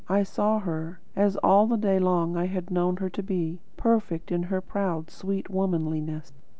I 0.09 0.23
saw 0.23 0.57
her, 0.57 0.99
as 1.15 1.35
all 1.43 1.67
day 1.77 1.99
long 1.99 2.35
I 2.35 2.47
had 2.47 2.71
known 2.71 2.97
her 2.97 3.09
to 3.11 3.21
be, 3.21 3.59
perfect 3.77 4.31
in 4.31 4.41
her 4.49 4.59
proud, 4.59 5.11
sweet 5.11 5.47
womanliness." 5.47 6.33